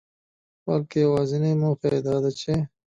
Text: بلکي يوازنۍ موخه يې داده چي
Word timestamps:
بلکي 0.65 0.97
يوازنۍ 1.07 1.53
موخه 1.61 1.87
يې 1.93 1.99
داده 2.05 2.31
چي 2.39 2.53